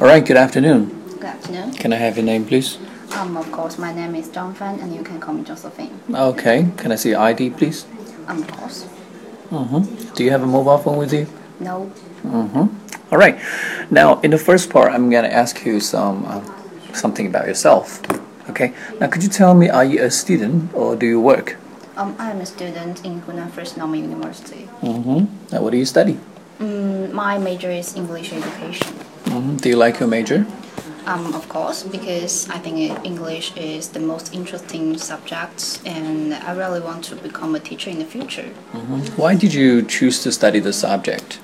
[0.00, 0.94] All right, good afternoon.
[1.14, 1.72] Good afternoon.
[1.72, 2.78] Can I have your name, please?
[3.16, 5.90] Um, of course, my name is Zhang Fan, and you can call me Josephine.
[6.14, 6.70] Okay.
[6.76, 7.84] Can I see your ID, please?
[8.28, 8.86] Um, of course.
[9.50, 10.14] Mm-hmm.
[10.14, 11.26] Do you have a mobile phone with you?
[11.58, 11.90] No.
[12.22, 13.12] Mm-hmm.
[13.12, 13.40] All right.
[13.90, 16.46] Now, in the first part, I'm going to ask you some uh,
[16.92, 18.00] something about yourself.
[18.48, 18.74] Okay.
[19.00, 21.56] Now, could you tell me, are you a student or do you work?
[21.96, 24.68] Um, I am a student in Hunan First Normal University.
[24.80, 25.26] Mm-hmm.
[25.50, 26.20] Now, what do you study?
[26.60, 28.94] Um, my major is English education.
[29.28, 29.56] Mm-hmm.
[29.56, 30.46] Do you like your major?
[31.06, 36.80] Um, of course, because I think English is the most interesting subject, and I really
[36.80, 38.50] want to become a teacher in the future.
[38.72, 39.16] Mm-hmm.
[39.16, 41.40] Why did you choose to study the subject?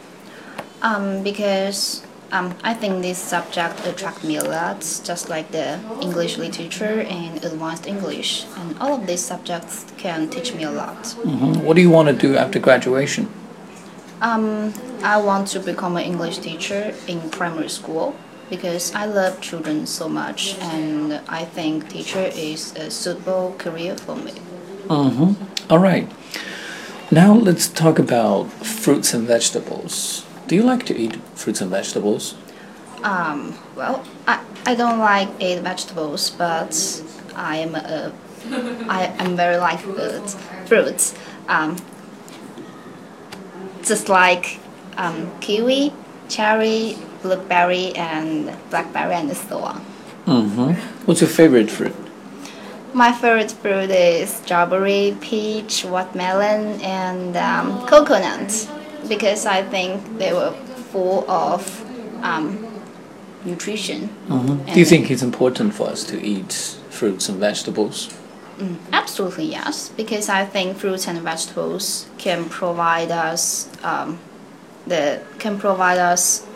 [0.82, 6.36] Um, because um, I think this subject attracts me a lot, just like the English
[6.36, 11.02] literature and advanced English, and all of these subjects can teach me a lot.
[11.05, 11.64] Mm-hmm.
[11.64, 13.28] What do you want to do after graduation?
[14.20, 18.14] Um, I want to become an English teacher in primary school
[18.50, 24.16] because I love children so much, and I think teacher is a suitable career for
[24.16, 24.33] me.
[24.86, 25.72] Mm-hmm.
[25.72, 26.11] All right.
[27.11, 30.25] Now let's talk about fruits and vegetables.
[30.47, 32.34] Do you like to eat fruits and vegetables?
[33.03, 37.03] Um, well, I, I don't like eat vegetables, but
[37.34, 38.12] I am a
[38.88, 40.36] I am very like fruits.
[40.66, 41.14] Fruits,
[41.48, 41.77] um,
[43.84, 44.58] just like
[44.96, 45.92] um, kiwi,
[46.28, 49.84] cherry, blueberry, and blackberry, and so on.
[50.26, 50.72] Mm-hmm.
[51.06, 51.94] What's your favorite fruit?
[52.94, 58.70] My favorite fruit is strawberry, peach, watermelon, and um, coconut
[59.08, 60.52] because I think they were
[60.92, 61.60] full of
[62.22, 62.66] um,
[63.44, 64.08] nutrition.
[64.28, 64.72] Mm-hmm.
[64.72, 66.52] Do you think it's important for us to eat
[66.91, 68.14] fruits and vegetables?
[68.58, 74.19] Mm, absolutely yes, because I think fruits and vegetables can provide us um,
[74.86, 76.47] the can provide us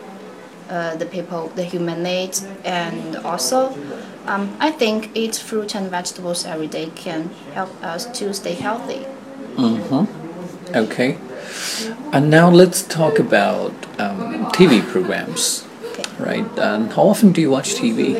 [0.69, 3.75] uh, the people the human needs, and also
[4.27, 9.05] um, I think eat fruit and vegetables every day can help us to stay healthy.
[9.57, 10.05] Mm-hmm.
[10.77, 11.17] Okay.
[12.13, 15.65] And now let's talk about um, TV programs.
[15.91, 16.03] Okay.
[16.23, 16.59] Right.
[16.59, 18.15] And how often do you watch TV?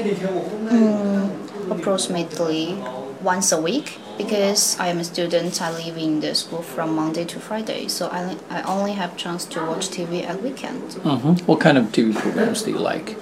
[0.69, 1.29] Mm,
[1.72, 2.78] approximately
[3.22, 5.62] once a week because I am a student.
[5.62, 9.46] I live in the school from Monday to Friday, so I, I only have chance
[9.46, 10.84] to watch TV at weekend.
[10.91, 11.46] Mm-hmm.
[11.46, 13.18] What kind of TV programs do you like?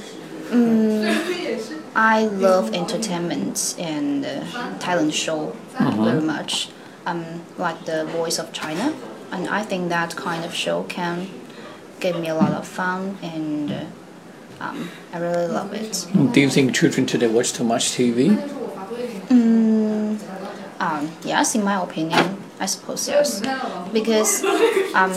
[0.49, 6.03] Mm, I love entertainment and uh, talent show mm-hmm.
[6.03, 6.69] very much.
[7.05, 8.93] Um, like the Voice of China,
[9.31, 11.29] and I think that kind of show can
[12.01, 13.71] give me a lot of fun and.
[13.71, 13.85] Uh,
[14.59, 16.07] um, I really love it.
[16.33, 18.35] Do you think children today watch too much TV?
[19.29, 19.56] Mm,
[20.79, 23.41] um, yes, in my opinion, I suppose yes,
[23.93, 24.43] because
[24.95, 25.13] um,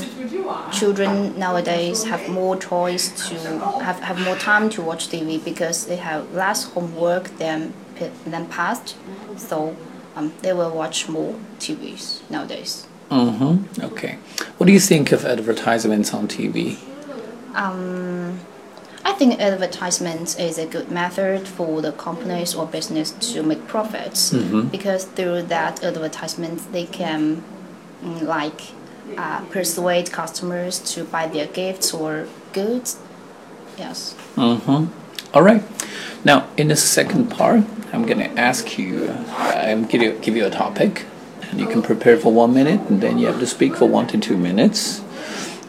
[0.72, 3.37] children nowadays have more choice to
[3.81, 7.72] have, have more time to watch TV because they have less homework than
[8.25, 8.97] than past,
[9.37, 9.76] so
[10.16, 12.87] um, they will watch more TVs nowadays.
[13.10, 13.82] Mm-hmm.
[13.84, 14.19] Okay.
[14.56, 16.78] What do you think of advertisements on TV?
[17.54, 18.38] Um,
[19.05, 24.33] I think advertisement is a good method for the companies or business to make profits
[24.33, 24.69] mm-hmm.
[24.69, 27.43] because through that advertisement they can
[28.03, 28.60] mm, like
[29.16, 32.99] uh, persuade customers to buy their gifts or goods.
[33.78, 34.15] Yes.
[34.37, 34.87] Mm-hmm.
[35.34, 35.62] All right.
[36.25, 40.44] Now, in the second part, I'm going to ask you, I'm give you give you
[40.44, 41.06] a topic,
[41.50, 44.06] and you can prepare for one minute, and then you have to speak for one
[44.09, 45.03] to two minutes.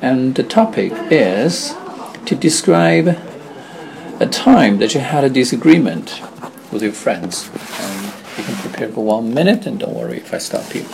[0.02, 1.74] And the topic is
[2.31, 3.09] to describe
[4.22, 6.22] a time that you had a disagreement
[6.72, 7.50] with your friends.
[7.78, 8.06] And
[8.38, 10.86] you can prepare for one minute, and don't worry if I stop you.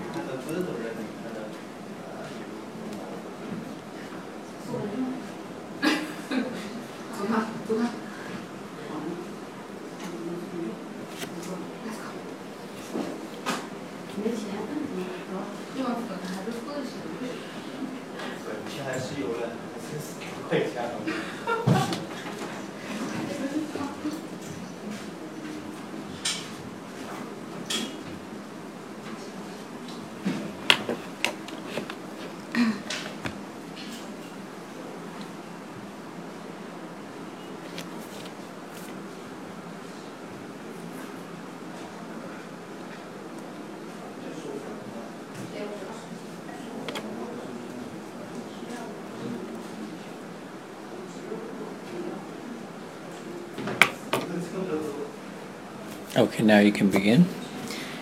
[56.14, 57.24] Okay, now you can begin.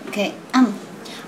[0.09, 0.35] Okay.
[0.53, 0.77] Um,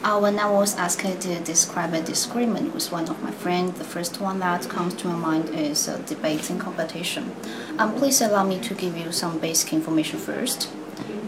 [0.02, 3.84] uh, when I was asked to describe a disagreement with one of my friends, the
[3.84, 7.30] first one that comes to my mind is a debating competition.
[7.78, 10.70] Um, please allow me to give you some basic information first.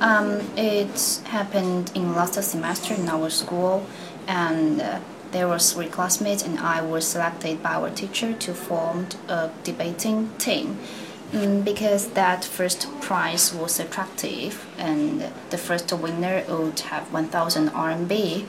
[0.00, 3.86] Um, it happened in last semester in our school,
[4.26, 4.98] and uh,
[5.30, 10.30] there were three classmates, and I was selected by our teacher to form a debating
[10.38, 10.80] team.
[11.34, 18.46] Mm, because that first prize was attractive and the first winner would have 1000 RMB.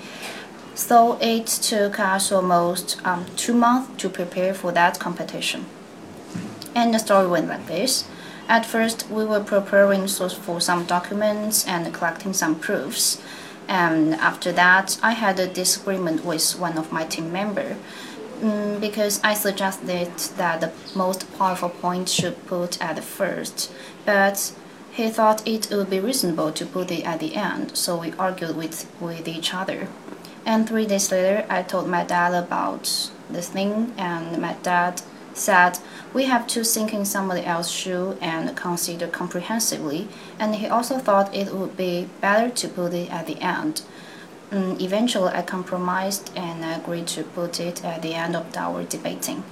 [0.75, 5.65] So it took us almost um, two months to prepare for that competition.
[6.75, 8.03] And the story went like this.
[8.47, 13.19] At first, we were preparing for some documents and collecting some proofs.
[13.67, 17.77] And after that, I had a disagreement with one of my team members
[18.41, 23.71] Mm, because I suggested that the most powerful point should put at the first,
[24.05, 24.53] but
[24.91, 28.55] he thought it would be reasonable to put it at the end, so we argued
[28.55, 29.87] with, with each other.
[30.45, 35.01] And three days later, I told my dad about the thing, and my dad
[35.33, 35.79] said
[36.13, 40.07] we have to think in somebody else's shoe and consider comprehensively,
[40.39, 43.81] and he also thought it would be better to put it at the end.
[44.51, 49.43] Um, eventually, I compromised and agreed to put it at the end of our debating.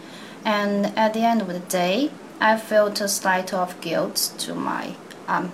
[0.46, 4.96] And at the end of the day, I felt a slight of guilt to my
[5.28, 5.52] um,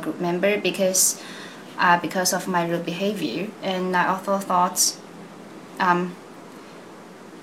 [0.00, 1.22] group member because
[1.78, 4.96] uh, because of my rude behavior, and I also thought
[5.78, 6.16] um,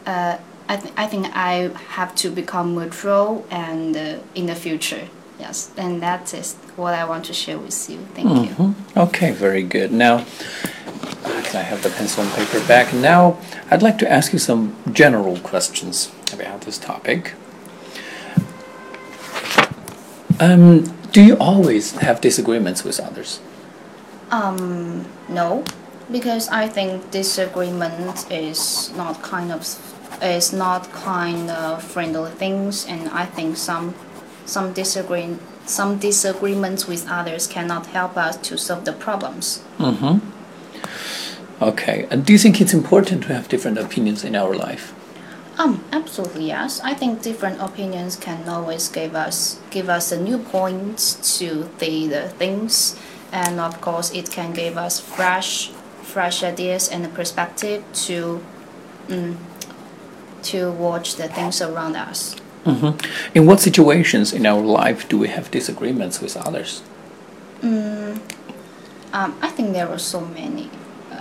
[0.06, 0.38] uh,
[0.68, 5.08] I, th- I think I have to become mature and uh, in the future.
[5.40, 8.00] Yes, and that is what I want to share with you.
[8.14, 8.64] Thank mm-hmm.
[8.64, 8.76] you.
[8.96, 9.92] Okay, very good.
[9.92, 10.26] Now,
[11.54, 12.94] I have the pencil and paper back.
[12.94, 13.38] Now,
[13.70, 17.34] I'd like to ask you some general questions about this topic.
[20.40, 23.40] Um, do you always have disagreements with others?
[24.32, 25.64] Um, no,
[26.12, 29.62] because I think disagreement is not kind of
[30.22, 33.94] is not kind of friendly things, and I think some
[34.46, 39.64] some disagree some disagreements with others cannot help us to solve the problems.
[39.78, 40.20] Mm-hmm.
[41.64, 42.08] Okay.
[42.10, 44.94] And do you think it's important to have different opinions in our life?
[45.58, 46.82] Um, absolutely yes.
[46.82, 50.98] I think different opinions can always give us give us a new point
[51.38, 52.98] to see the things,
[53.32, 55.70] and of course, it can give us fresh
[56.02, 58.44] fresh ideas and perspective to
[59.10, 59.38] um,
[60.44, 62.36] to watch the things around us.
[62.66, 63.38] Mm-hmm.
[63.38, 66.82] In what situations in our life do we have disagreements with others?
[67.62, 68.20] Mm,
[69.12, 70.70] um, I think there are so many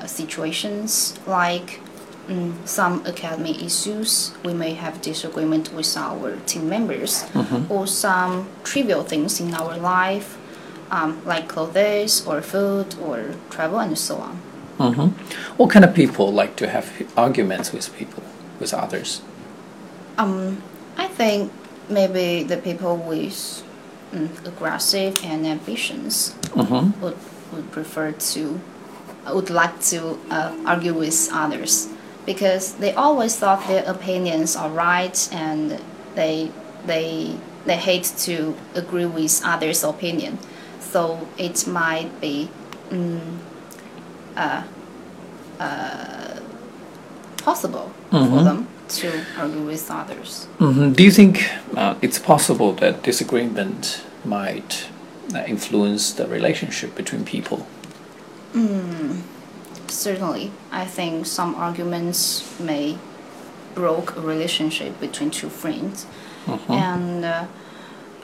[0.06, 1.80] situations like
[2.28, 7.70] um, some academic issues, we may have disagreement with our team members, mm-hmm.
[7.70, 10.38] or some trivial things in our life,
[10.90, 14.40] um, like clothes or food or travel and so on.
[14.78, 15.08] Mm-hmm.
[15.56, 18.22] What kind of people like to have arguments with people,
[18.60, 19.22] with others?
[20.18, 20.62] Um,
[21.16, 21.52] think
[21.88, 23.62] maybe the people with
[24.12, 27.00] um, aggressive and ambitions mm-hmm.
[27.00, 27.16] would,
[27.52, 28.60] would prefer to
[29.30, 31.88] would like to uh, argue with others
[32.26, 35.80] because they always thought their opinions are right and
[36.14, 36.50] they
[36.86, 40.38] they they hate to agree with others' opinion.
[40.80, 42.50] So it might be
[42.90, 43.38] um,
[44.36, 44.64] uh,
[45.60, 46.40] uh,
[47.38, 48.36] possible mm-hmm.
[48.36, 48.68] for them
[48.98, 50.46] to argue with others.
[50.58, 50.92] Mm-hmm.
[50.92, 54.88] Do you think uh, it's possible that disagreement might
[55.34, 57.66] uh, influence the relationship between people?
[58.54, 59.22] Mm,
[59.88, 62.98] certainly, I think some arguments may
[63.74, 66.06] broke a relationship between two friends,
[66.46, 66.72] uh-huh.
[66.72, 67.46] and uh,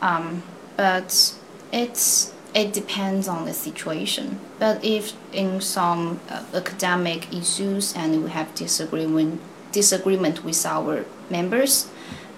[0.02, 0.42] um,
[0.76, 1.34] but
[1.72, 4.40] it's it depends on the situation.
[4.58, 9.40] But if in some uh, academic issues and we have disagreement
[9.72, 11.88] disagreement with our members,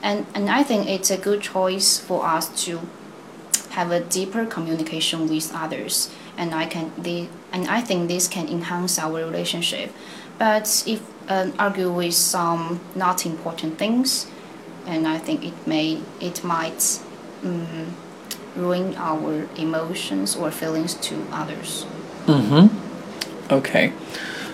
[0.03, 2.81] and and I think it's a good choice for us to
[3.71, 6.11] have a deeper communication with others
[6.41, 9.93] and I can the and I think this can enhance our relationship.
[10.39, 14.27] But if um, argue with some not important things,
[14.87, 17.01] and I think it may it might
[17.45, 17.95] um,
[18.57, 21.85] ruin our emotions or feelings to others.
[22.27, 23.53] Mm-hmm.
[23.53, 23.93] Okay.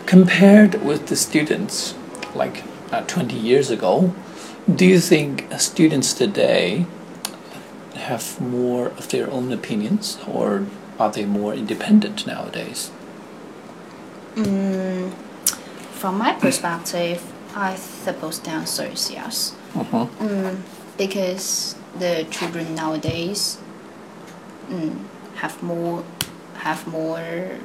[0.06, 1.94] Compared with the students,
[2.34, 4.14] like uh, 20 years ago,
[4.72, 6.86] do you think students today
[7.94, 10.66] have more of their own opinions or
[10.98, 12.90] are they more independent nowadays?
[14.34, 15.12] Mm,
[15.92, 17.22] from my perspective,
[17.54, 19.54] I suppose the answer is yes.
[19.74, 20.06] Uh-huh.
[20.18, 20.60] Mm,
[20.98, 23.58] because the children nowadays
[24.68, 24.98] mm,
[25.36, 26.04] have more
[26.54, 27.58] have more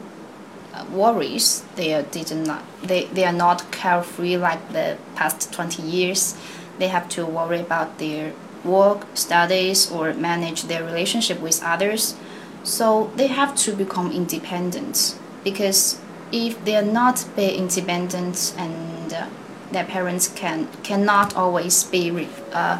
[0.91, 1.63] worries.
[1.75, 6.35] They are did not they, they are not carefree like the past twenty years.
[6.79, 12.15] They have to worry about their work, studies, or manage their relationship with others.
[12.63, 15.99] So they have to become independent because
[16.31, 19.27] if they are not be independent and uh,
[19.71, 22.79] their parents can cannot always be uh,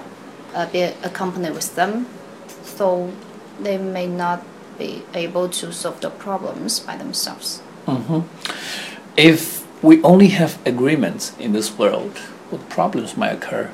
[0.54, 2.06] uh, be accompanied with them,
[2.64, 3.12] so
[3.60, 4.44] they may not
[4.78, 7.62] be able to solve the problems by themselves.
[9.18, 12.18] If we only have agreements in this world,
[12.50, 13.72] what problems might occur?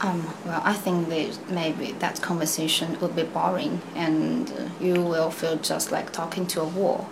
[0.00, 5.56] Um, well, I think that maybe that conversation would be boring, and you will feel
[5.56, 7.08] just like talking to a wall,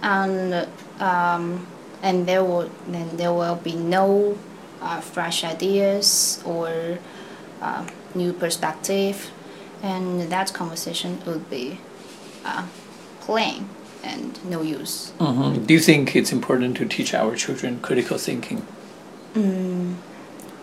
[0.00, 0.68] and
[1.00, 1.66] um,
[2.02, 4.38] and there will then there will be no
[4.80, 6.98] uh, fresh ideas or
[7.60, 7.84] uh,
[8.14, 9.32] new perspective,
[9.82, 11.80] and that conversation would be
[12.44, 12.64] uh,
[13.20, 13.68] plain
[14.02, 15.12] and no use.
[15.18, 15.66] Mhm.
[15.66, 18.62] Do you think it's important to teach our children critical thinking?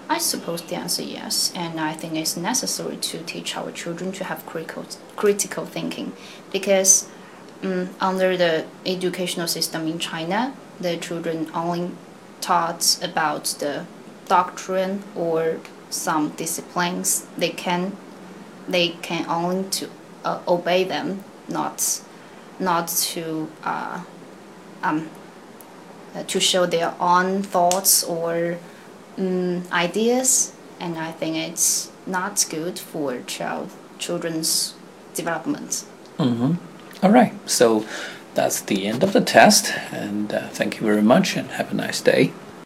[0.10, 4.12] I suppose the answer is yes, and I think it's necessary to teach our children
[4.14, 6.14] to have critical critical thinking,
[6.52, 7.08] because
[7.64, 11.92] um, under the educational system in China, the children only
[12.42, 13.86] taught about the
[14.28, 15.58] doctrine or
[15.90, 17.26] some disciplines.
[17.38, 17.92] They can
[18.68, 19.90] they can only to
[20.24, 22.02] uh, obey them, not
[22.60, 24.02] not to uh,
[24.84, 25.10] um,
[26.16, 28.58] uh, to show their own thoughts or
[29.18, 34.76] um, ideas, and I think it's not good for child children's
[35.14, 35.86] development.
[37.04, 37.86] All right, so
[38.34, 41.76] that's the end of the test, and uh, thank you very much, and have a
[41.76, 42.32] nice day.